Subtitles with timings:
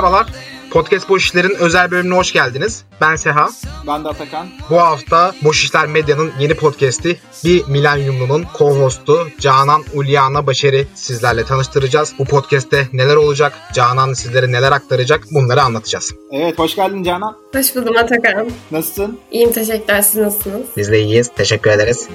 [0.00, 0.26] Merhabalar.
[0.70, 2.84] Podcast Boş İşler'in özel bölümüne hoş geldiniz.
[3.00, 3.48] Ben Seha.
[3.86, 4.48] Ben de Atakan.
[4.70, 12.14] Bu hafta Boş İşler Medya'nın yeni podcast'i Bir Milenyumlu'nun co-hostu Canan Ulyana Başarı sizlerle tanıştıracağız.
[12.18, 16.14] Bu podcast'te neler olacak, Canan sizlere neler aktaracak bunları anlatacağız.
[16.32, 17.36] Evet, hoş geldin Canan.
[17.54, 18.50] Hoş buldum Atakan.
[18.70, 19.18] Nasılsın?
[19.30, 20.02] İyiyim, teşekkürler.
[20.02, 20.66] Siz nasılsınız?
[20.76, 22.08] Biz de iyiyiz, teşekkür ederiz.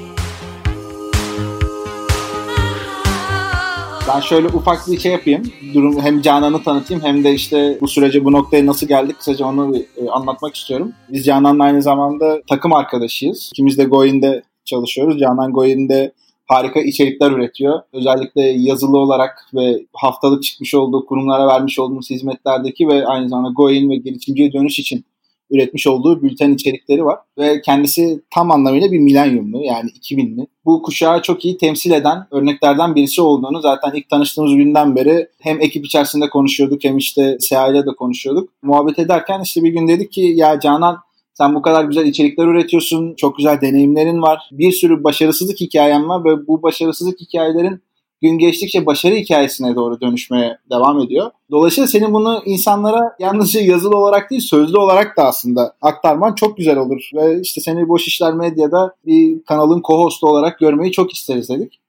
[4.16, 5.44] Ben şöyle ufak bir şey yapayım.
[5.74, 9.76] Durum hem Canan'ı tanıtayım hem de işte bu sürece bu noktaya nasıl geldik kısaca onu
[9.78, 10.94] e, anlatmak istiyorum.
[11.10, 13.50] Biz Canan'la aynı zamanda takım arkadaşıyız.
[13.54, 15.20] İkimiz de Goin'de çalışıyoruz.
[15.20, 16.14] Canan Goin'de
[16.48, 17.80] harika içerikler üretiyor.
[17.94, 23.90] Özellikle yazılı olarak ve haftalık çıkmış olduğu kurumlara vermiş olduğumuz hizmetlerdeki ve aynı zamanda Goin
[23.90, 25.06] ve girişimciye dönüş için
[25.50, 27.20] üretmiş olduğu bülten içerikleri var.
[27.38, 30.48] Ve kendisi tam anlamıyla bir milenyumlu yani 2000'li.
[30.66, 35.62] Bu kuşağı çok iyi temsil eden örneklerden birisi olduğunu zaten ilk tanıştığımız günden beri hem
[35.62, 38.50] ekip içerisinde konuşuyorduk hem işte Seha de konuşuyorduk.
[38.62, 40.98] Muhabbet ederken işte bir gün dedik ki ya Canan
[41.34, 44.50] sen bu kadar güzel içerikler üretiyorsun, çok güzel deneyimlerin var.
[44.52, 47.82] Bir sürü başarısızlık hikayen var ve bu başarısızlık hikayelerin
[48.26, 51.32] gün geçtikçe başarı hikayesine doğru dönüşmeye devam ediyor.
[51.52, 56.78] Dolayısıyla senin bunu insanlara yalnızca yazılı olarak değil sözlü olarak da aslında aktarman çok güzel
[56.78, 57.10] olur.
[57.14, 61.80] Ve işte seni Boş İşler Medya'da bir kanalın co-hostu olarak görmeyi çok isteriz dedik.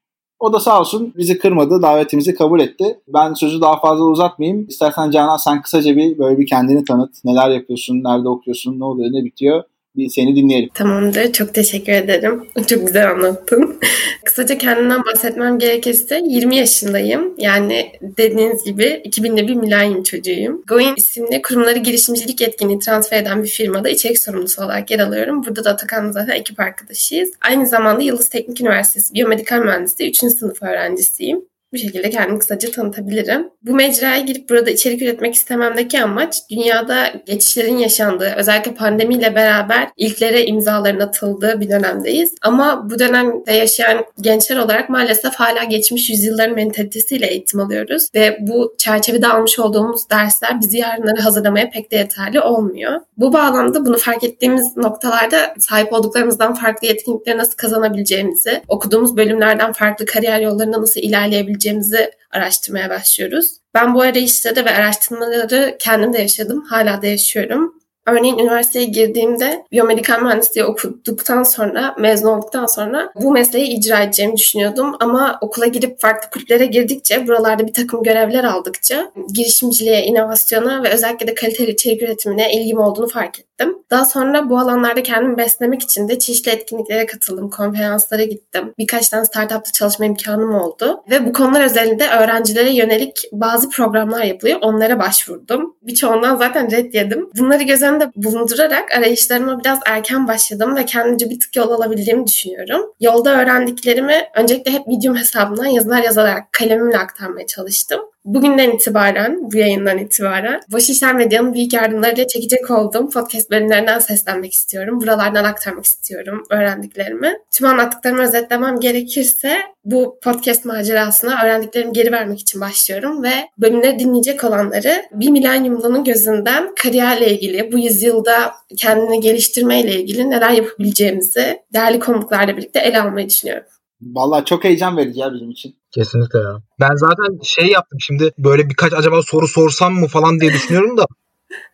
[0.41, 3.01] O da sağ olsun bizi kırmadı, davetimizi kabul etti.
[3.09, 4.67] Ben sözü daha fazla uzatmayayım.
[4.69, 7.25] İstersen Canan sen kısaca bir böyle bir kendini tanıt.
[7.25, 9.65] Neler yapıyorsun, nerede okuyorsun, ne oluyor, ne bitiyor
[9.97, 10.69] bir seni dinleyelim.
[10.75, 11.33] Tamamdır.
[11.33, 12.45] Çok teşekkür ederim.
[12.67, 13.81] Çok güzel anlattın.
[14.25, 17.35] Kısaca kendimden bahsetmem gerekirse 20 yaşındayım.
[17.39, 20.63] Yani dediğiniz gibi 2000'de bir milenyum çocuğuyum.
[20.67, 25.45] Goin isimli kurumları girişimcilik etkinliği transfer eden bir firmada içerik sorumlusu olarak yer alıyorum.
[25.45, 27.31] Burada da Atakan'la zaten ekip arkadaşıyız.
[27.41, 30.17] Aynı zamanda Yıldız Teknik Üniversitesi Biyomedikal Mühendisliği 3.
[30.17, 31.41] sınıf öğrencisiyim.
[31.77, 33.49] Bu şekilde kendimi kısaca tanıtabilirim.
[33.63, 40.47] Bu mecraya girip burada içerik üretmek istememdeki amaç dünyada geçişlerin yaşandığı, özellikle pandemiyle beraber ilklere
[40.47, 42.35] imzaların atıldığı bir dönemdeyiz.
[42.43, 48.75] Ama bu dönemde yaşayan gençler olarak maalesef hala geçmiş yüzyılların mentalitesiyle eğitim alıyoruz ve bu
[48.79, 53.01] çerçevede almış olduğumuz dersler bizi yarınları hazırlamaya pek de yeterli olmuyor.
[53.17, 60.07] Bu bağlamda bunu fark ettiğimiz noktalarda sahip olduklarımızdan farklı yetkinlikleri nasıl kazanabileceğimizi, okuduğumuz bölümlerden farklı
[60.07, 63.57] kariyer yollarında nasıl ilerleyebileceğimizi yapabileceğimizi araştırmaya başlıyoruz.
[63.75, 66.65] Ben bu arayışları ve araştırmaları kendim de yaşadım.
[66.71, 67.75] Hala da yaşıyorum.
[68.07, 74.97] Örneğin üniversiteye girdiğimde biyomedikal mühendisliği okuduktan sonra, mezun olduktan sonra bu mesleği icra edeceğimi düşünüyordum.
[75.01, 81.27] Ama okula girip farklı kulüplere girdikçe, buralarda bir takım görevler aldıkça girişimciliğe, inovasyona ve özellikle
[81.27, 83.46] de kaliteli içerik üretimine ilgim olduğunu fark ettim.
[83.91, 88.75] Daha sonra bu alanlarda kendimi beslemek için de çeşitli etkinliklere katıldım, konferanslara gittim.
[88.79, 91.03] Birkaç tane startupta çalışma imkanım oldu.
[91.11, 94.59] Ve bu konular özelinde öğrencilere yönelik bazı programlar yapılıyor.
[94.63, 95.77] Onlara başvurdum.
[95.83, 97.31] Birçoğundan zaten red yedim.
[97.39, 102.93] Bunları göz önünde bulundurarak arayışlarıma biraz erken başladım ve kendimce bir tık yol alabildiğimi düşünüyorum.
[103.01, 108.01] Yolda öğrendiklerimi öncelikle hep Medium hesabından yazılar yazarak kalemimle aktarmaya çalıştım.
[108.27, 115.01] Bugünden itibaren, bu yayından itibaren İşler Medya'nın büyük yardımlarıyla çekecek olduğum podcast bölümlerinden seslenmek istiyorum.
[115.01, 117.39] Buralardan aktarmak istiyorum öğrendiklerimi.
[117.51, 124.45] Tüm anlattıklarımı özetlemem gerekirse bu podcast macerasına öğrendiklerimi geri vermek için başlıyorum ve bölümleri dinleyecek
[124.45, 132.57] olanları bir milenyumlunun gözünden kariyerle ilgili, bu yüzyılda kendini geliştirmeyle ilgili neler yapabileceğimizi değerli konuklarla
[132.57, 133.67] birlikte ele almayı düşünüyorum.
[134.01, 135.77] Vallahi çok heyecan verici ya bizim için.
[135.91, 136.63] Kesinlikle ya.
[136.81, 141.07] Ben zaten şey yaptım şimdi böyle birkaç acaba soru sorsam mı falan diye düşünüyorum da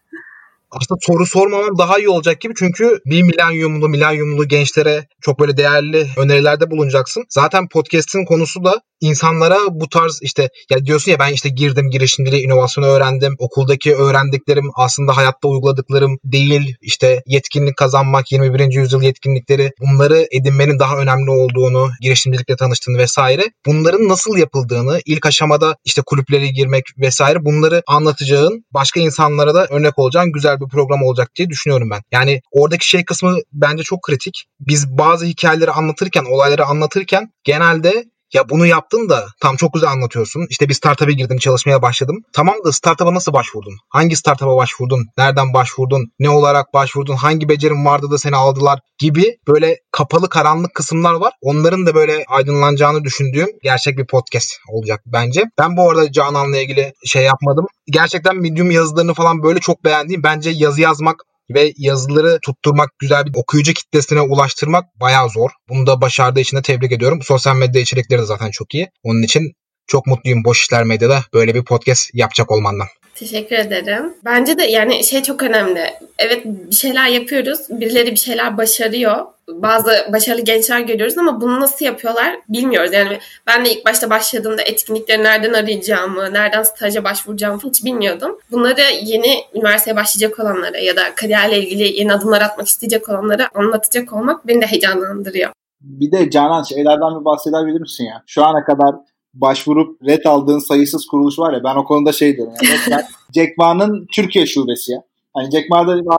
[0.71, 6.07] aslında soru sormamam daha iyi olacak gibi çünkü bir milenyumlu milenyumlu gençlere çok böyle değerli
[6.17, 7.25] önerilerde bulunacaksın.
[7.29, 12.43] Zaten podcast'in konusu da insanlara bu tarz işte ya diyorsun ya ben işte girdim girişimciliği,
[12.43, 13.35] inovasyonu öğrendim.
[13.39, 16.77] Okuldaki öğrendiklerim aslında hayatta uyguladıklarım değil.
[16.81, 18.73] işte yetkinlik kazanmak, 21.
[18.73, 23.43] yüzyıl yetkinlikleri bunları edinmenin daha önemli olduğunu, girişimcilikle tanıştığını vesaire.
[23.67, 29.99] Bunların nasıl yapıldığını, ilk aşamada işte kulüplere girmek vesaire bunları anlatacağın, başka insanlara da örnek
[29.99, 32.03] olacağın güzel bir program olacak diye düşünüyorum ben.
[32.13, 34.45] Yani oradaki şey kısmı bence çok kritik.
[34.61, 40.47] Biz bazı hikayeleri anlatırken, olayları anlatırken genelde ya bunu yaptın da tam çok güzel anlatıyorsun.
[40.51, 42.17] İşte bir startup'a girdim çalışmaya başladım.
[42.33, 43.75] Tamam da startup'a nasıl başvurdun?
[43.89, 45.07] Hangi startup'a başvurdun?
[45.19, 46.13] Nereden başvurdun?
[46.19, 47.17] Ne olarak başvurdun?
[47.17, 48.81] Hangi becerin vardı da seni aldılar?
[48.99, 51.33] Gibi böyle kapalı karanlık kısımlar var.
[51.41, 55.45] Onların da böyle aydınlanacağını düşündüğüm gerçek bir podcast olacak bence.
[55.59, 57.67] Ben bu arada Canan'la ilgili şey yapmadım.
[57.87, 60.23] Gerçekten Medium yazılarını falan böyle çok beğendiğim.
[60.23, 65.51] Bence yazı yazmak ve yazıları tutturmak, güzel bir okuyucu kitlesine ulaştırmak bayağı zor.
[65.69, 67.23] Bunu da başardığı için de tebrik ediyorum.
[67.23, 68.89] Sosyal medya içerikleri de zaten çok iyi.
[69.03, 69.53] Onun için
[69.87, 72.87] çok mutluyum Boş İşler Medya'da böyle bir podcast yapacak olmandan.
[73.15, 74.15] Teşekkür ederim.
[74.25, 75.81] Bence de yani şey çok önemli.
[76.19, 77.61] Evet bir şeyler yapıyoruz.
[77.71, 79.27] Birileri bir şeyler başarıyor.
[79.49, 82.93] Bazı başarılı gençler görüyoruz ama bunu nasıl yapıyorlar bilmiyoruz.
[82.93, 88.39] Yani ben de ilk başta başladığımda etkinlikleri nereden arayacağımı, nereden staja başvuracağımı hiç bilmiyordum.
[88.51, 94.13] Bunları yeni üniversiteye başlayacak olanlara ya da kariyerle ilgili yeni adımlar atmak isteyecek olanlara anlatacak
[94.13, 95.51] olmak beni de heyecanlandırıyor.
[95.81, 98.23] Bir de Canan şeylerden bir bahsedebilir misin ya?
[98.27, 98.95] Şu ana kadar
[99.35, 102.55] başvurup red aldığın sayısız kuruluş var ya ben o konuda şey diyorum.
[102.63, 103.03] Yani
[103.35, 105.03] Jack Ma'nın Türkiye şubesi ya.
[105.35, 105.97] Hani Jack Ma'da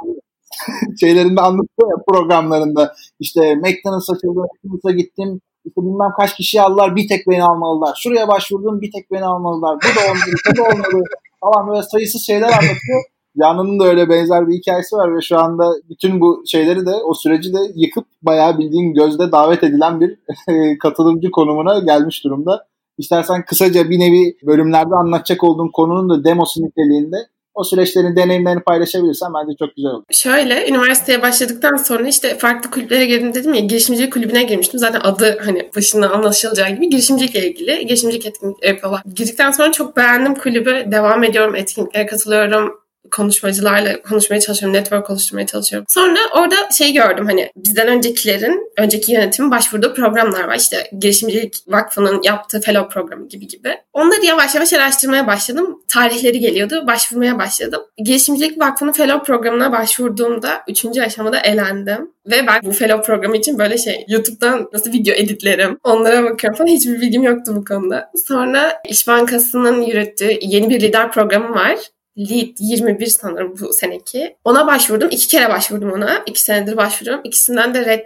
[1.00, 7.07] şeylerinde anlatıyor ya programlarında işte McDonald's açıldı, McDonald's'a gittim işte bilmem kaç kişi aldılar bir
[7.07, 8.00] tek beni almalılar.
[8.04, 9.75] Şuraya başvurdum bir tek beni almalılar.
[9.75, 11.04] Bu da olmalı, bu da olmalı
[11.42, 13.04] falan böyle sayısız şeyler anlatıyor.
[13.39, 17.13] Canan'ın da öyle benzer bir hikayesi var ve şu anda bütün bu şeyleri de o
[17.13, 20.19] süreci de yıkıp bayağı bildiğin gözde davet edilen bir
[20.80, 22.68] katılımcı konumuna gelmiş durumda.
[22.97, 27.17] İstersen kısaca bir nevi bölümlerde anlatacak olduğum konunun da demosu niteliğinde
[27.53, 30.03] o süreçlerin deneyimlerini paylaşabilirsen bence çok güzel olur.
[30.11, 34.79] Şöyle üniversiteye başladıktan sonra işte farklı kulüplere girdim dedim ya girişimcilik kulübüne girmiştim.
[34.79, 39.01] Zaten adı hani başından anlaşılacağı gibi girişimcilikle ilgili girişimcilik etkinlikleri yapıyorlar.
[39.15, 40.91] Girdikten sonra çok beğendim kulübü.
[40.91, 45.85] Devam ediyorum etkinliklere katılıyorum konuşmacılarla konuşmaya çalışıyorum, network oluşturmaya çalışıyorum.
[45.89, 50.55] Sonra orada şey gördüm hani bizden öncekilerin, önceki yönetimin başvurduğu programlar var.
[50.55, 53.77] İşte Girişimcilik Vakfı'nın yaptığı fellow programı gibi gibi.
[53.94, 55.83] Onları yavaş yavaş araştırmaya başladım.
[55.88, 57.81] Tarihleri geliyordu, başvurmaya başladım.
[57.97, 62.11] Girişimcilik Vakfı'nın fellow programına başvurduğumda üçüncü aşamada elendim.
[62.25, 66.67] Ve ben bu fellow programı için böyle şey YouTube'dan nasıl video editlerim onlara bakıyorum falan
[66.67, 68.11] hiçbir bilgim yoktu bu konuda.
[68.27, 71.77] Sonra İş Bankası'nın yürüttüğü yeni bir lider programı var.
[72.18, 74.36] Lead 21 sanırım bu seneki.
[74.44, 75.10] Ona başvurdum.
[75.12, 76.24] iki kere başvurdum ona.
[76.25, 77.21] İki senedir başvuruyorum.
[77.25, 78.04] İkisinden de red.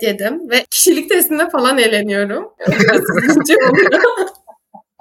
[0.49, 2.53] Ve kişilik testinde falan eğleniyorum.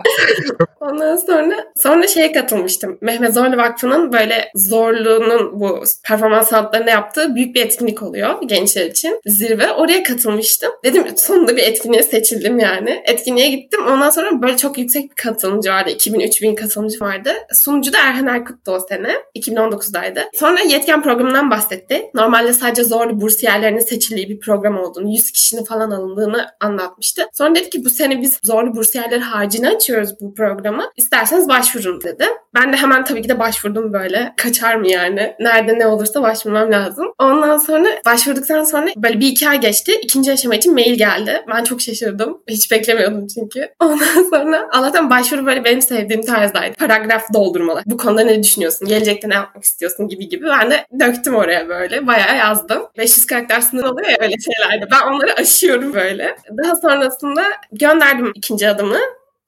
[0.81, 2.99] Ondan sonra sonra şeye katılmıştım.
[3.01, 9.21] Mehmet Zorlu Vakfı'nın böyle Zorlu'nun bu performans sanatlarında yaptığı büyük bir etkinlik oluyor gençler için.
[9.27, 9.73] Zirve.
[9.73, 10.73] Oraya katılmıştım.
[10.85, 13.03] Dedim sonunda bir etkinliğe seçildim yani.
[13.05, 13.87] Etkinliğe gittim.
[13.87, 15.91] Ondan sonra böyle çok yüksek bir katılımcı vardı.
[15.91, 17.33] 2000-3000 katılımcı vardı.
[17.53, 19.17] Sunucu da Erhan Erkut'tu o sene.
[19.39, 20.21] 2019'daydı.
[20.35, 22.11] Sonra yetken programından bahsetti.
[22.15, 27.23] Normalde sadece Zorlu bursiyerlerinin seçildiği bir program olduğunu, 100 kişinin falan alındığını anlatmıştı.
[27.33, 30.91] Sonra dedi ki bu sene biz Zorlu bursiyerler harcını açıyoruz bu programı.
[30.97, 32.25] İsterseniz başvurun dedi.
[32.55, 34.33] Ben de hemen tabii ki de başvurdum böyle.
[34.37, 35.35] Kaçar mı yani?
[35.41, 37.07] Nerede ne olursa başvurmam lazım.
[37.19, 39.93] Ondan sonra başvurduktan sonra böyle bir iki ay geçti.
[40.03, 41.45] İkinci aşama için mail geldi.
[41.49, 42.43] Ben çok şaşırdım.
[42.49, 43.69] Hiç beklemiyordum çünkü.
[43.81, 46.75] Ondan sonra Allah'tan başvuru böyle benim sevdiğim tarzdaydı.
[46.77, 47.83] Paragraf doldurmalı.
[47.87, 48.89] Bu konuda ne düşünüyorsun?
[48.89, 50.47] Gelecekte ne yapmak istiyorsun gibi gibi.
[50.47, 52.07] Ben de döktüm oraya böyle.
[52.07, 52.83] Bayağı yazdım.
[52.99, 54.89] 500 karakter sınır oluyor ya öyle şeylerde.
[54.93, 56.37] Ben onları aşıyorum böyle.
[56.63, 57.43] Daha sonrasında
[57.73, 58.99] gönderdim ikinci adımı.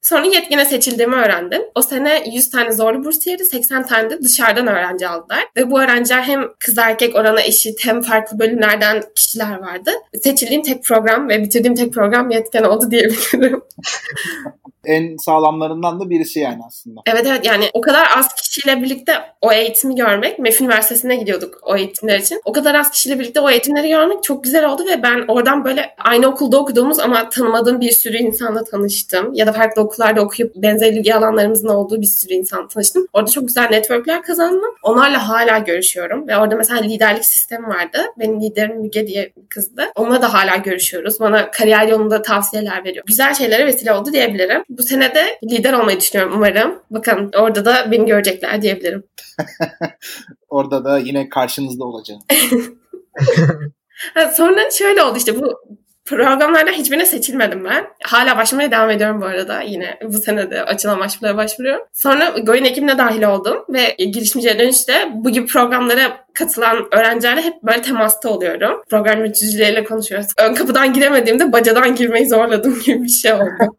[0.01, 1.61] Sonra yetkine seçildiğimi öğrendim.
[1.75, 5.45] O sene 100 tane zorlu bursiyeri, 80 tane de dışarıdan öğrenci aldılar.
[5.57, 9.91] Ve bu öğrenciler hem kız erkek oranı eşit hem farklı bölümlerden kişiler vardı.
[10.23, 13.61] Seçildiğim tek program ve bitirdiğim tek program yetken oldu diyebilirim.
[14.89, 17.01] en sağlamlarından da birisi yani aslında.
[17.05, 21.77] Evet evet yani o kadar az kişiyle birlikte o eğitimi görmek, MEF Üniversitesi'ne gidiyorduk o
[21.77, 22.41] eğitimler için.
[22.45, 25.95] O kadar az kişiyle birlikte o eğitimleri görmek çok güzel oldu ve ben oradan böyle
[25.97, 29.33] aynı okulda okuduğumuz ama tanımadığım bir sürü insanla tanıştım.
[29.33, 33.07] Ya da farklı okullarda okuyup benzer ilgi alanlarımızın olduğu bir sürü insan tanıştım.
[33.13, 34.75] Orada çok güzel networkler kazandım.
[34.83, 37.99] Onlarla hala görüşüyorum ve orada mesela liderlik sistemi vardı.
[38.19, 39.83] Benim liderim Müge diye bir kızdı.
[39.95, 41.19] Onunla da hala görüşüyoruz.
[41.19, 43.03] Bana kariyer yolunda tavsiyeler veriyor.
[43.07, 44.63] Güzel şeylere vesile oldu diyebilirim.
[44.79, 46.79] Bu sene de lider olmayı düşünüyorum umarım.
[46.89, 49.03] Bakalım orada da beni görecekler diyebilirim.
[50.49, 52.21] orada da yine karşınızda olacağım.
[54.33, 55.59] Sonra şöyle oldu işte bu
[56.09, 57.85] programlardan hiçbirine seçilmedim ben.
[58.03, 59.61] Hala başvurmaya devam ediyorum bu arada.
[59.61, 61.85] Yine bu sene de açılan başvurulara başvuruyorum.
[61.93, 67.81] Sonra Goyun ekibine dahil oldum ve girişimciye dönüşte bu gibi programlara katılan öğrencilerle hep böyle
[67.81, 68.81] temasta oluyorum.
[68.89, 70.27] Program yöneticileriyle konuşuyoruz.
[70.37, 73.73] Ön kapıdan giremediğimde bacadan girmeyi zorladım gibi bir şey oldu.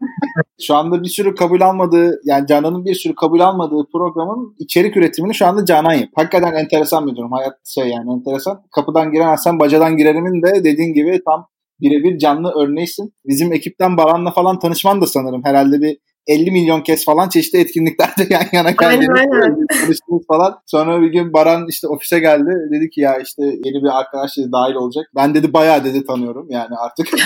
[0.61, 5.35] şu anda bir sürü kabul almadığı yani Canan'ın bir sürü kabul almadığı programın içerik üretimini
[5.35, 6.09] şu anda Canan yap.
[6.15, 7.33] Hakikaten enteresan bir durum.
[7.33, 8.63] Hayat şey yani enteresan.
[8.75, 11.47] Kapıdan giremezsen bacadan girerimin de dediğin gibi tam
[11.81, 13.15] birebir canlı örneğisin.
[13.25, 15.97] Bizim ekipten Baran'la falan tanışman da sanırım herhalde bir
[16.27, 20.59] 50 milyon kez falan çeşitli etkinliklerde yan yana konuştuğumuz falan.
[20.67, 22.51] Sonra bir gün Baran işte ofise geldi.
[22.73, 25.07] Dedi ki ya işte yeni bir arkadaş dedi dahil olacak.
[25.17, 27.09] Ben dedi bayağı dedi tanıyorum yani artık.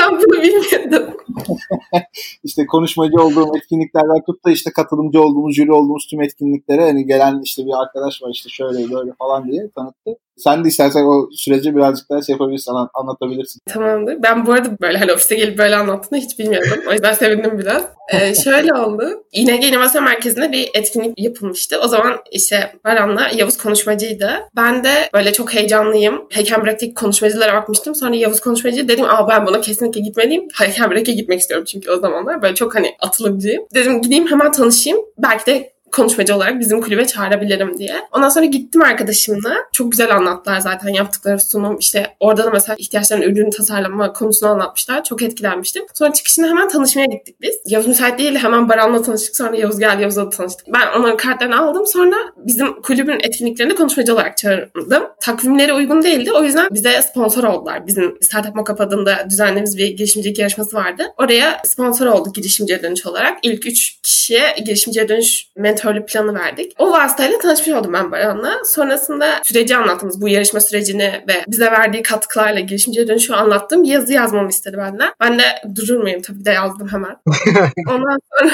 [0.00, 1.16] ben bunu bilmiyordum.
[2.44, 7.40] İşte konuşmacı olduğum etkinliklerden tut da işte katılımcı olduğumuz, jüri olduğumuz tüm etkinliklere hani gelen
[7.44, 10.10] işte bir arkadaş var işte şöyle böyle falan diye tanıttı.
[10.38, 13.60] Sen de istersen o süreci birazcık daha şey yapabilirsin, anlatabilirsin.
[13.66, 14.22] Tamamdır.
[14.22, 16.84] Ben bu arada böyle hani ofise gelip böyle anlattığını hiç bilmiyordum.
[16.88, 17.82] O yüzden sevindim biraz.
[18.12, 19.24] Ee, şöyle oldu.
[19.32, 21.80] İNG İnovasyon Merkezi'nde bir etkinlik yapılmıştı.
[21.84, 24.30] O zaman işte Baran'la Yavuz konuşmacıydı.
[24.56, 26.26] Ben de böyle çok heyecanlıyım.
[26.30, 27.94] Heykelbrek'teki konuşmacılara bakmıştım.
[27.94, 30.48] Sonra Yavuz konuşmacı dedim aa ben buna kesinlikle gitmeliyim.
[30.54, 32.42] Heykelbrek'e gitmek istiyorum çünkü o zamanlar.
[32.42, 33.62] Böyle çok hani atılımcıyım.
[33.74, 34.98] Dedim gideyim hemen tanışayım.
[35.18, 37.94] Belki de konuşmacı olarak bizim kulübe çağırabilirim diye.
[38.12, 39.56] Ondan sonra gittim arkadaşımla.
[39.72, 41.78] Çok güzel anlattılar zaten yaptıkları sunum.
[41.78, 45.04] İşte orada da mesela ihtiyaçların ürünü tasarlama konusunu anlatmışlar.
[45.04, 45.84] Çok etkilenmiştim.
[45.94, 47.56] Sonra çıkışında hemen tanışmaya gittik biz.
[47.66, 49.36] Yavuz müsait değil hemen Baran'la tanıştık.
[49.36, 50.66] Sonra Yavuz geldi Yavuz'la da tanıştık.
[50.74, 51.86] Ben onların kartlarını aldım.
[51.86, 55.02] Sonra bizim kulübün etkinliklerinde konuşmacı olarak çağırdım.
[55.20, 56.32] Takvimleri uygun değildi.
[56.32, 57.86] O yüzden bize sponsor oldular.
[57.86, 61.02] Bizim Startup Mockup adında düzenlediğimiz bir girişimcilik yarışması vardı.
[61.16, 63.38] Oraya sponsor olduk girişimciye dönüş olarak.
[63.42, 66.72] İlk üç kişiye girişimciye dönüş mentörlük planı verdik.
[66.78, 68.64] O vasıtayla tanışmış oldum ben Baran'la.
[68.64, 74.12] Sonrasında süreci anlattığımız bu yarışma sürecini ve bize verdiği katkılarla girişimciye dönüşü anlattığım bir yazı
[74.12, 75.12] yazmamı istedi benden.
[75.20, 75.42] Ben de
[75.76, 76.22] durur muyum?
[76.22, 77.16] Tabii de yazdım hemen.
[77.88, 78.50] Ondan sonra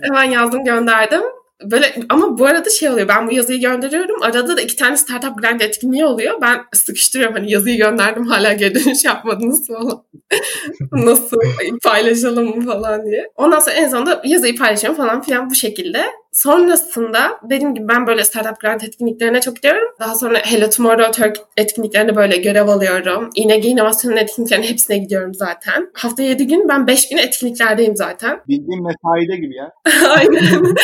[0.00, 1.22] hemen yazdım gönderdim.
[1.70, 3.08] Böyle ama bu arada şey oluyor.
[3.08, 4.22] Ben bu yazıyı gönderiyorum.
[4.22, 6.40] Arada da iki tane startup grant etkinliği oluyor.
[6.40, 10.04] Ben sıkıştırıyorum hani yazıyı gönderdim hala geri dönüş yapmadınız falan.
[10.92, 11.36] Nasıl
[11.84, 13.30] paylaşalım falan diye.
[13.36, 16.04] Ondan sonra en sonunda yazıyı paylaşıyorum falan filan bu şekilde.
[16.34, 19.88] Sonrasında dediğim gibi ben böyle startup grant etkinliklerine çok gidiyorum.
[20.00, 23.30] Daha sonra Hello Tomorrow Turk etkinliklerinde böyle görev alıyorum.
[23.34, 25.90] İNG İnovasyon'un etkinliklerinin hepsine gidiyorum zaten.
[25.94, 28.40] Hafta 7 gün ben 5 gün etkinliklerdeyim zaten.
[28.48, 29.72] Bildiğin mesaide gibi ya.
[30.16, 30.74] Aynen.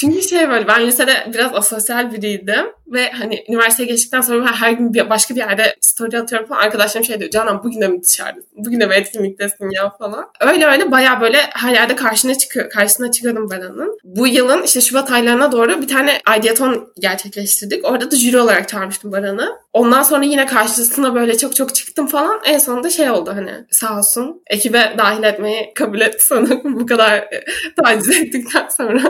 [0.00, 2.66] Çünkü şey böyle ben lisede biraz asosyal biriydim.
[2.92, 6.60] Ve hani üniversiteye geçtikten sonra her gün bir, başka bir yerde story atıyorum falan.
[6.60, 8.50] Arkadaşlarım şey diyor Canan bugün de mi dışarıdasın?
[8.56, 10.26] Bugün de mi etkinliktesin ya falan.
[10.40, 13.98] Öyle öyle baya böyle her yerde karşına çıkıyor, karşısına çıkıyordum ben onun.
[14.04, 17.84] Bu yılın işte Şubat aylarına doğru bir tane Ideaton gerçekleştirdik.
[17.84, 19.58] Orada da jüri olarak çağırmıştım Baran'ı.
[19.72, 22.40] Ondan sonra yine karşısına böyle çok çok çıktım falan.
[22.44, 27.12] En sonunda şey oldu hani sağ olsun ekibe dahil etmeyi kabul etti sanırım bu kadar
[27.18, 27.44] e,
[27.82, 29.02] taciz ettikten sonra.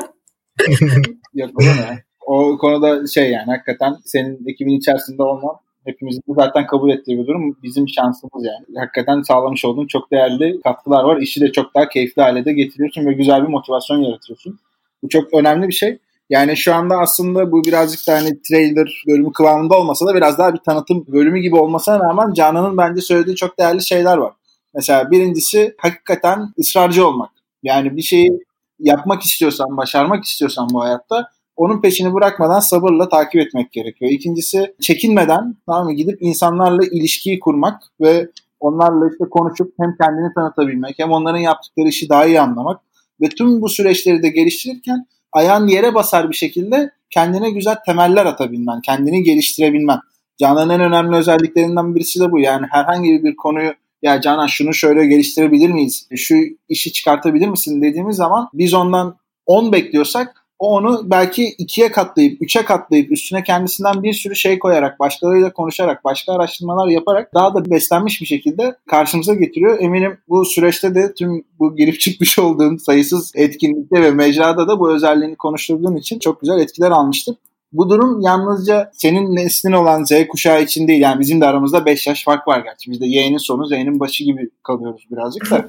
[1.34, 2.11] Yok o ne?
[2.26, 7.56] O konuda şey yani hakikaten senin ekibin içerisinde olman hepimizin zaten kabul ettiği bir durum.
[7.62, 8.78] Bizim şansımız yani.
[8.78, 11.16] Hakikaten sağlamış olduğun çok değerli katkılar var.
[11.16, 14.58] İşi de çok daha keyifli hale de getiriyorsun ve güzel bir motivasyon yaratıyorsun.
[15.02, 15.98] Bu çok önemli bir şey.
[16.30, 20.54] Yani şu anda aslında bu birazcık da hani trailer bölümü kıvamında olmasa da biraz daha
[20.54, 24.32] bir tanıtım bölümü gibi olmasına rağmen Canan'ın bence söylediği çok değerli şeyler var.
[24.74, 27.30] Mesela birincisi hakikaten ısrarcı olmak.
[27.62, 28.30] Yani bir şeyi
[28.80, 31.28] yapmak istiyorsan, başarmak istiyorsan bu hayatta
[31.62, 34.10] onun peşini bırakmadan sabırla takip etmek gerekiyor.
[34.10, 38.28] İkincisi çekinmeden tamam mı gidip insanlarla ilişkiyi kurmak ve
[38.60, 42.80] onlarla işte konuşup hem kendini tanıtabilmek hem onların yaptıkları işi daha iyi anlamak
[43.20, 48.80] ve tüm bu süreçleri de geliştirirken ayağın yere basar bir şekilde kendine güzel temeller atabilmen,
[48.80, 49.98] kendini geliştirebilmen.
[50.38, 52.38] Canan'ın en önemli özelliklerinden birisi de bu.
[52.38, 56.08] Yani herhangi bir konuyu ya Canan şunu şöyle geliştirebilir miyiz?
[56.16, 56.34] Şu
[56.68, 59.16] işi çıkartabilir misin dediğimiz zaman biz ondan
[59.46, 65.00] 10 bekliyorsak o onu belki ikiye katlayıp, üçe katlayıp üstüne kendisinden bir sürü şey koyarak,
[65.00, 69.80] başkalarıyla konuşarak, başka araştırmalar yaparak daha da beslenmiş bir şekilde karşımıza getiriyor.
[69.80, 74.92] Eminim bu süreçte de tüm bu girip çıkmış olduğun sayısız etkinlikte ve mecrada da bu
[74.92, 77.36] özelliğini konuşturduğun için çok güzel etkiler almıştır.
[77.72, 81.00] Bu durum yalnızca senin neslin olan Z kuşağı için değil.
[81.00, 82.90] Yani bizim de aramızda 5 yaş fark var gerçi.
[82.90, 85.68] Biz de Y'nin sonu Z'nin başı gibi kalıyoruz birazcık da.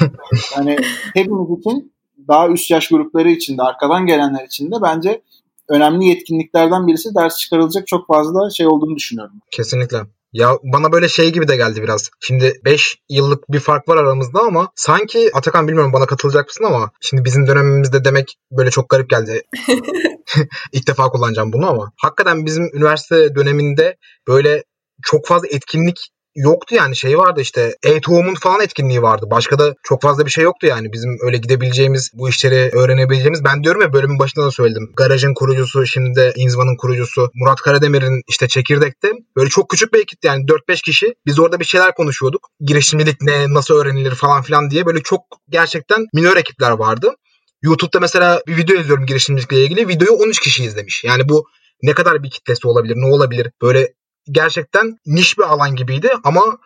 [0.56, 0.76] yani
[1.14, 1.92] hepimiz için
[2.28, 5.22] daha üst yaş grupları için de arkadan gelenler için de bence
[5.68, 9.34] önemli yetkinliklerden birisi ders çıkarılacak çok fazla şey olduğunu düşünüyorum.
[9.50, 9.98] Kesinlikle.
[10.32, 12.10] Ya bana böyle şey gibi de geldi biraz.
[12.20, 16.90] Şimdi 5 yıllık bir fark var aramızda ama sanki Atakan bilmiyorum bana katılacak mısın ama
[17.00, 19.42] şimdi bizim dönemimizde demek böyle çok garip geldi.
[20.72, 23.96] İlk defa kullanacağım bunu ama hakikaten bizim üniversite döneminde
[24.28, 24.64] böyle
[25.02, 29.26] çok fazla etkinlik yoktu yani şey vardı işte e-tohum'un falan etkinliği vardı.
[29.30, 30.92] Başka da çok fazla bir şey yoktu yani.
[30.92, 33.44] Bizim öyle gidebileceğimiz, bu işleri öğrenebileceğimiz.
[33.44, 34.92] Ben diyorum ya bölümün başında da söyledim.
[34.96, 40.26] Garajın kurucusu, şimdi de Inzva'nın kurucusu Murat Karademir'in işte çekirdekte böyle çok küçük bir ekipti
[40.26, 41.14] yani 4-5 kişi.
[41.26, 42.48] Biz orada bir şeyler konuşuyorduk.
[42.60, 47.14] Girişimcilik ne, nasıl öğrenilir falan filan diye böyle çok gerçekten minör ekipler vardı.
[47.62, 49.88] YouTube'da mesela bir video izliyorum girişimcilikle ilgili.
[49.88, 51.04] Videoyu 13 kişi izlemiş.
[51.04, 51.44] Yani bu
[51.82, 53.50] ne kadar bir kitlesi olabilir, ne olabilir?
[53.62, 53.88] Böyle
[54.30, 56.58] gerçekten niş bir alan gibiydi ama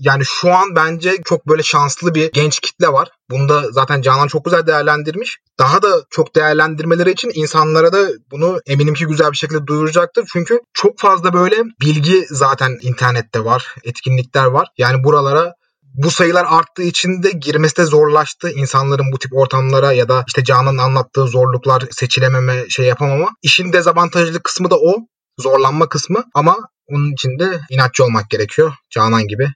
[0.00, 3.08] yani şu an bence çok böyle şanslı bir genç kitle var.
[3.30, 5.38] Bunu da zaten Canan çok güzel değerlendirmiş.
[5.58, 10.24] Daha da çok değerlendirmeleri için insanlara da bunu eminim ki güzel bir şekilde duyuracaktır.
[10.32, 14.68] Çünkü çok fazla böyle bilgi zaten internette var, etkinlikler var.
[14.78, 15.52] Yani buralara
[15.94, 18.50] bu sayılar arttığı için de girmesi de zorlaştı.
[18.50, 23.28] İnsanların bu tip ortamlara ya da işte Canan'ın anlattığı zorluklar, seçilememe, şey yapamama.
[23.42, 24.96] İşin dezavantajlı kısmı da o
[25.38, 26.56] zorlanma kısmı ama
[26.88, 28.72] onun için de inatçı olmak gerekiyor.
[28.90, 29.48] Canan gibi.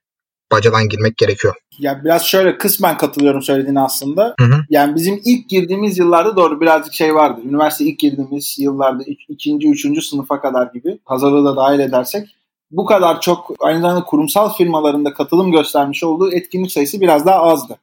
[0.53, 1.55] bacadan girmek gerekiyor.
[1.79, 4.35] Ya biraz şöyle kısmen katılıyorum söylediğine aslında.
[4.41, 4.61] Hı hı.
[4.71, 7.41] Yani bizim ilk girdiğimiz yıllarda doğru birazcık şey vardı.
[7.45, 12.37] Üniversite ilk girdiğimiz yıllarda ik- ikinci, üçüncü sınıfa kadar gibi hazırlığı da dahil edersek
[12.71, 17.79] bu kadar çok aynı zamanda kurumsal firmalarında katılım göstermiş olduğu etkinlik sayısı biraz daha azdı.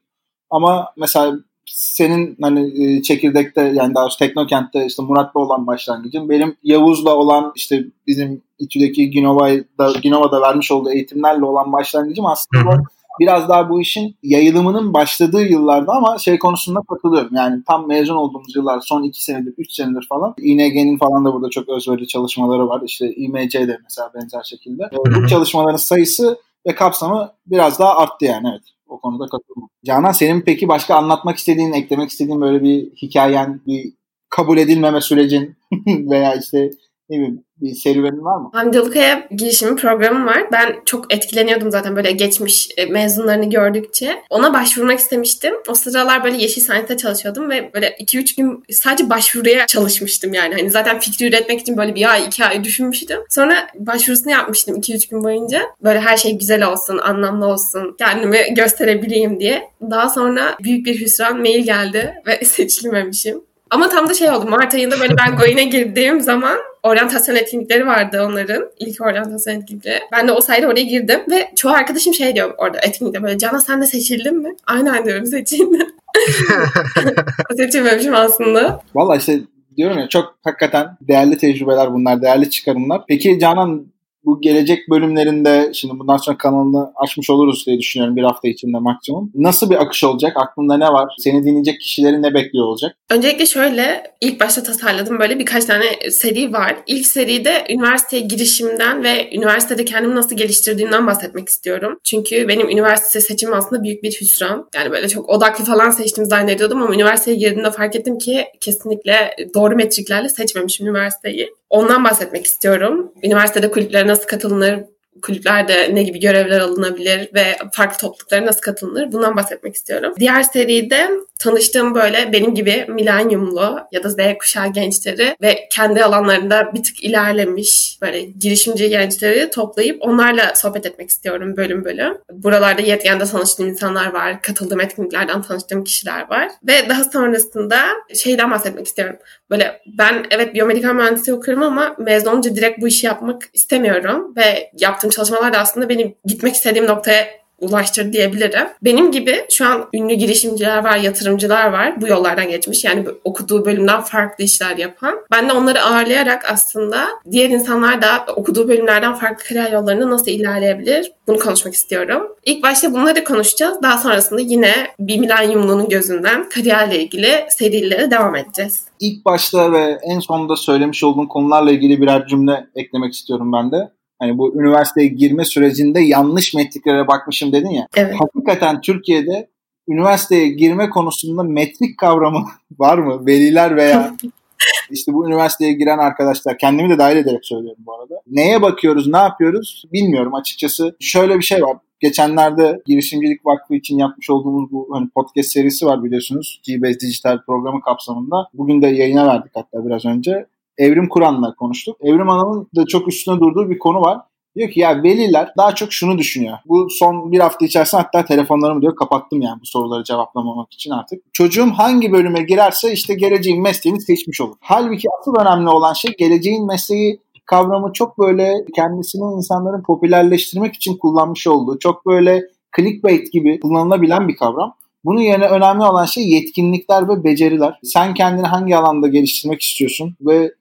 [0.50, 1.40] Ama mesela
[1.74, 7.86] senin hani e, çekirdekte yani daha Teknokent'te işte Murat'la olan başlangıcım benim Yavuz'la olan işte
[8.08, 12.84] bizim İTÜ'deki Ginova'da, Ginova'da vermiş olduğu eğitimlerle olan başlangıcım aslında Hı hı.
[13.20, 17.36] biraz daha bu işin yayılımının başladığı yıllarda ama şey konusunda katılıyorum.
[17.36, 20.34] Yani tam mezun olduğumuz yıllar son 2 senedir, 3 senedir falan.
[20.38, 22.82] İNG'nin falan da burada çok özverili çalışmaları var.
[22.86, 24.84] İşte İMC de mesela benzer şekilde.
[25.10, 25.24] hı.
[25.24, 26.38] Bu çalışmaların sayısı
[26.68, 28.64] ve kapsamı biraz daha arttı yani evet.
[28.88, 29.70] O konuda katılıyorum.
[29.86, 33.94] Canan senin peki başka anlatmak istediğin, eklemek istediğin böyle bir hikayen, bir
[34.30, 36.72] kabul edilmeme sürecin veya işte
[37.10, 38.50] ne bileyim bir serüvenin var mı?
[38.54, 40.46] Hamdi Ulukaya girişimi programı var.
[40.52, 44.16] Ben çok etkileniyordum zaten böyle geçmiş e, mezunlarını gördükçe.
[44.30, 45.54] Ona başvurmak istemiştim.
[45.68, 50.56] O sıralar böyle Yeşil Sanat'ta çalışıyordum ve böyle 2-3 gün sadece başvuruya çalışmıştım yani.
[50.56, 53.20] Hani zaten fikri üretmek için böyle bir ay, iki ay düşünmüştüm.
[53.30, 55.62] Sonra başvurusunu yapmıştım 2-3 gün boyunca.
[55.84, 59.70] Böyle her şey güzel olsun, anlamlı olsun, kendimi gösterebileyim diye.
[59.82, 63.49] Daha sonra büyük bir hüsran mail geldi ve seçilmemişim.
[63.72, 64.50] Ama tam da şey oldu.
[64.50, 68.70] Mart ayında böyle ben Goin'e girdiğim zaman oryantasyon etkinlikleri vardı onların.
[68.80, 70.00] İlk oryantasyon etkinlikleri.
[70.12, 73.62] Ben de o sayede oraya girdim ve çoğu arkadaşım şey diyor orada etkinlikte böyle Cana
[73.62, 74.56] sen de seçildin mi?
[74.68, 75.88] Aynen diyorum seçildim.
[77.58, 78.82] Seçilmemişim aslında.
[78.96, 79.40] Valla işte
[79.78, 83.02] diyorum ya çok hakikaten değerli tecrübeler bunlar, değerli çıkarımlar.
[83.08, 83.86] Peki Canan
[84.26, 89.32] bu gelecek bölümlerinde şimdi bundan sonra kanalını açmış oluruz diye düşünüyorum bir hafta içinde maksimum.
[89.36, 90.34] Nasıl bir akış olacak?
[90.36, 91.14] Aklında ne var?
[91.20, 92.96] Seni dinleyecek kişileri ne bekliyor olacak?
[93.10, 96.76] Öncelikle şöyle ilk başta tasarladım böyle birkaç tane seri var.
[96.88, 102.00] İlk seride üniversiteye girişimden ve üniversitede kendimi nasıl geliştirdiğimden bahsetmek istiyorum.
[102.04, 104.70] Çünkü benim üniversite seçimim aslında büyük bir hüsran.
[104.76, 109.76] Yani böyle çok odaklı falan seçtim zannediyordum ama üniversiteye girdiğimde fark ettim ki kesinlikle doğru
[109.76, 111.50] metriklerle seçmemişim üniversiteyi.
[111.70, 113.14] Ondan bahsetmek istiyorum.
[113.24, 114.80] Üniversitede kulüplere nasıl katılınır,
[115.22, 120.14] kulüplerde ne gibi görevler alınabilir ve farklı topluluklara nasıl katılınır bundan bahsetmek istiyorum.
[120.20, 126.72] Diğer seride tanıştığım böyle benim gibi milenyumlu ya da Z kuşağı gençleri ve kendi alanlarında
[126.74, 132.18] bir tık ilerlemiş böyle girişimci gençleri toplayıp onlarla sohbet etmek istiyorum bölüm bölüm.
[132.32, 137.80] Buralarda yetkende tanıştığım insanlar var, katıldığım etkinliklerden tanıştığım kişiler var ve daha sonrasında
[138.16, 139.16] şeyden bahsetmek istiyorum.
[139.50, 144.72] Böyle ben evet biyomedikal mühendisliği okuyorum ama mezun olunca direkt bu işi yapmak istemiyorum ve
[144.80, 148.68] yaptığım çalışmalar da aslında benim gitmek istediğim noktaya ulaştır diyebilirim.
[148.82, 152.02] Benim gibi şu an ünlü girişimciler var, yatırımcılar var.
[152.02, 152.84] Bu yollardan geçmiş.
[152.84, 155.16] Yani okuduğu bölümden farklı işler yapan.
[155.32, 161.12] Ben de onları ağırlayarak aslında diğer insanlar da okuduğu bölümlerden farklı kariyer yollarında nasıl ilerleyebilir?
[161.28, 162.36] Bunu konuşmak istiyorum.
[162.46, 163.84] İlk başta bunları konuşacağız.
[163.84, 168.86] Daha sonrasında yine bir milenyumluğunun gözünden kariyerle ilgili serilere devam edeceğiz.
[169.00, 173.99] İlk başta ve en sonunda söylemiş olduğun konularla ilgili birer cümle eklemek istiyorum ben de.
[174.20, 177.88] Hani bu üniversiteye girme sürecinde yanlış metriklere bakmışım dedin ya.
[177.96, 178.16] Evet.
[178.20, 179.50] Hakikaten Türkiye'de
[179.88, 182.46] üniversiteye girme konusunda metrik kavramı
[182.80, 183.26] var mı?
[183.26, 184.16] Veliler veya
[184.92, 188.22] işte bu üniversiteye giren arkadaşlar kendimi de dahil ederek söylüyorum bu arada.
[188.28, 190.96] Neye bakıyoruz, ne yapıyoruz bilmiyorum açıkçası.
[191.00, 191.78] Şöyle bir şey var.
[192.00, 196.62] Geçenlerde Girişimcilik Vakfı için yapmış olduğumuz bu hani podcast serisi var biliyorsunuz.
[196.64, 198.36] G-Base Dijital programı kapsamında.
[198.54, 200.46] Bugün de yayına verdik hatta biraz önce.
[200.80, 201.98] Evrim Kur'an'la konuştuk.
[202.02, 204.22] Evrim Hanım'ın da çok üstüne durduğu bir konu var.
[204.56, 206.58] Diyor ki ya veliler daha çok şunu düşünüyor.
[206.66, 211.34] Bu son bir hafta içerisinde hatta telefonlarımı diyor kapattım yani bu soruları cevaplamamak için artık.
[211.34, 214.56] Çocuğum hangi bölüme girerse işte geleceğin mesleğini seçmiş olur.
[214.60, 221.48] Halbuki asıl önemli olan şey geleceğin mesleği kavramı çok böyle kendisini insanların popülerleştirmek için kullanmış
[221.48, 222.42] olduğu, çok böyle
[222.78, 224.76] clickbait gibi kullanılabilen bir kavram.
[225.06, 227.80] Bunun yerine önemli olan şey yetkinlikler ve beceriler.
[227.84, 230.52] Sen kendini hangi alanda geliştirmek istiyorsun ve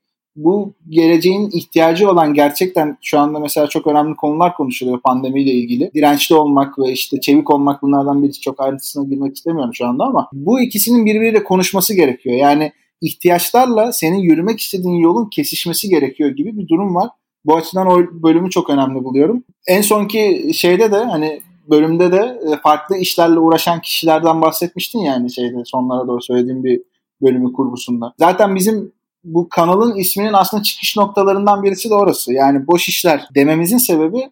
[0.44, 5.90] bu geleceğin ihtiyacı olan gerçekten şu anda mesela çok önemli konular konuşuluyor pandemiyle ilgili.
[5.94, 10.28] Dirençli olmak ve işte çevik olmak bunlardan birisi çok ayrıntısına girmek istemiyorum şu anda ama
[10.32, 12.36] bu ikisinin birbiriyle konuşması gerekiyor.
[12.36, 17.08] Yani ihtiyaçlarla senin yürümek istediğin yolun kesişmesi gerekiyor gibi bir durum var.
[17.44, 19.44] Bu açıdan o bölümü çok önemli buluyorum.
[19.66, 26.08] En sonki şeyde de hani bölümde de farklı işlerle uğraşan kişilerden bahsetmiştin yani şeyde sonlara
[26.08, 26.82] doğru söylediğim bir
[27.22, 28.14] bölümü kurgusunda.
[28.18, 28.92] Zaten bizim
[29.34, 32.32] bu kanalın isminin aslında çıkış noktalarından birisi de orası.
[32.32, 34.30] Yani boş işler dememizin sebebi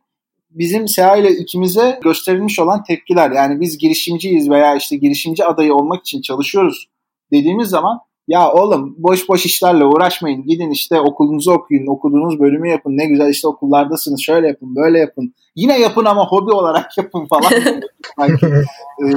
[0.50, 3.30] bizim Seha ile ikimize gösterilmiş olan tepkiler.
[3.30, 6.88] Yani biz girişimciyiz veya işte girişimci adayı olmak için çalışıyoruz
[7.32, 10.46] dediğimiz zaman Ya oğlum boş boş işlerle uğraşmayın.
[10.46, 11.86] Gidin işte okulunuzu okuyun.
[11.86, 12.96] Okuduğunuz bölümü yapın.
[12.96, 14.20] Ne güzel işte okullardasınız.
[14.20, 15.34] Şöyle yapın böyle yapın.
[15.56, 17.52] Yine yapın ama hobi olarak yapın falan.
[18.16, 18.46] Sanki,
[19.02, 19.08] e,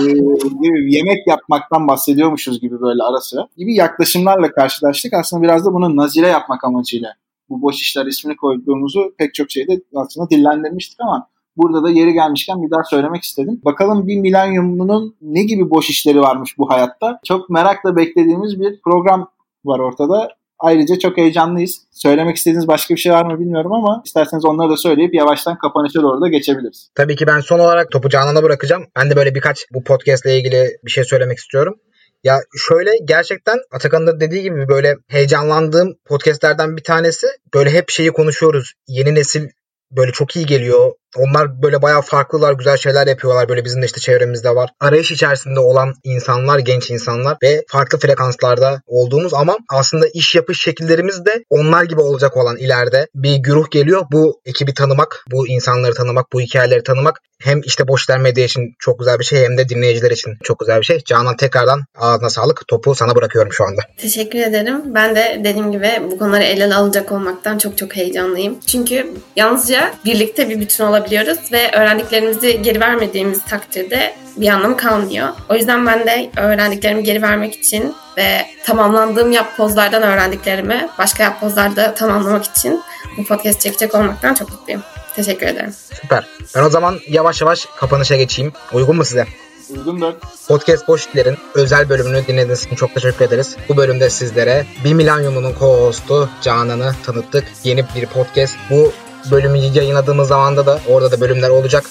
[0.61, 3.47] gibi yemek yapmaktan bahsediyormuşuz gibi böyle ara sıra.
[3.57, 5.13] Gibi yaklaşımlarla karşılaştık.
[5.13, 7.13] Aslında biraz da bunu nazire yapmak amacıyla
[7.49, 11.27] bu boş işler ismini koyduğumuzu pek çok şeyde aslında dillendirmiştik ama
[11.59, 13.61] burada da yeri gelmişken bir daha söylemek istedim.
[13.65, 17.19] Bakalım bir milenyumunun ne gibi boş işleri varmış bu hayatta.
[17.23, 19.29] Çok merakla beklediğimiz bir program
[19.65, 20.29] var ortada.
[20.59, 21.81] Ayrıca çok heyecanlıyız.
[21.91, 26.01] Söylemek istediğiniz başka bir şey var mı bilmiyorum ama isterseniz onları da söyleyip yavaştan kapanışa
[26.01, 26.89] doğru da geçebiliriz.
[26.95, 28.83] Tabii ki ben son olarak topu Canan'a bırakacağım.
[28.95, 31.75] Ben de böyle birkaç bu podcast ile ilgili bir şey söylemek istiyorum.
[32.23, 37.27] Ya şöyle gerçekten Atakan'ın da dediği gibi böyle heyecanlandığım podcastlerden bir tanesi.
[37.53, 38.73] Böyle hep şeyi konuşuyoruz.
[38.87, 39.47] Yeni nesil
[39.91, 40.91] böyle çok iyi geliyor.
[41.17, 43.49] Onlar böyle bayağı farklılar, güzel şeyler yapıyorlar.
[43.49, 44.69] Böyle bizim de işte çevremizde var.
[44.79, 51.25] Arayış içerisinde olan insanlar, genç insanlar ve farklı frekanslarda olduğumuz ama aslında iş yapış şekillerimiz
[51.25, 54.05] de onlar gibi olacak olan ileride bir güruh geliyor.
[54.11, 58.99] Bu ekibi tanımak, bu insanları tanımak, bu hikayeleri tanımak hem işte Boşler Medya için çok
[58.99, 61.03] güzel bir şey hem de dinleyiciler için çok güzel bir şey.
[61.05, 62.67] Canan tekrardan ağzına sağlık.
[62.67, 63.81] Topu sana bırakıyorum şu anda.
[63.97, 64.81] Teşekkür ederim.
[64.85, 68.59] Ben de dediğim gibi bu konuları el ele alacak olmaktan çok çok heyecanlıyım.
[68.67, 75.27] Çünkü yalnızca birlikte bir bütün olabiliyoruz ve öğrendiklerimizi geri vermediğimiz takdirde bir anlamı kalmıyor.
[75.49, 81.39] O yüzden ben de öğrendiklerimi geri vermek için ve tamamlandığım yap pozlardan öğrendiklerimi başka yap
[81.39, 82.81] pozlarda tamamlamak için
[83.17, 84.83] bu podcast çekecek olmaktan çok mutluyum.
[85.15, 85.73] Teşekkür ederim.
[86.01, 86.25] Süper.
[86.55, 88.53] Ben o zaman yavaş yavaş kapanışa geçeyim.
[88.73, 89.27] Uygun mu size?
[89.69, 90.13] Uygundur.
[90.47, 93.57] Podcast Boşitler'in özel bölümünü dinlediğiniz için çok teşekkür ederiz.
[93.69, 97.45] Bu bölümde sizlere bir milenyumunun co-hostu Canan'ı tanıttık.
[97.63, 98.55] Yeni bir podcast.
[98.69, 98.91] Bu
[99.31, 101.85] bölümü yayınladığımız zamanda da orada da bölümler olacak.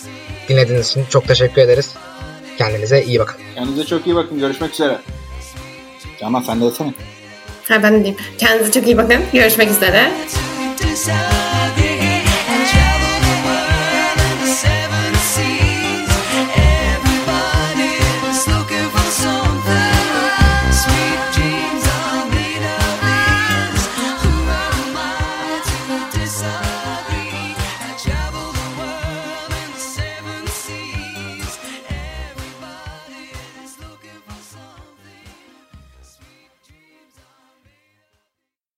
[0.48, 1.94] Dinlediğiniz için çok teşekkür ederiz.
[2.58, 3.36] Kendinize iyi bakın.
[3.54, 4.38] Kendinize çok iyi bakın.
[4.38, 4.98] Görüşmek üzere.
[6.20, 6.94] Canan sen de desene.
[7.68, 8.16] Ha ben de diyeyim.
[8.38, 9.22] Kendinize çok iyi bakın.
[9.32, 10.10] Görüşmek üzere.